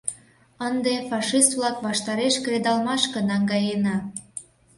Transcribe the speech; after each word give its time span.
Ынде 0.67 0.93
фашист-влак 1.09 1.77
ваштареш 1.85 2.35
кредалмашке 2.45 3.19
наҥгаена. 3.29 3.95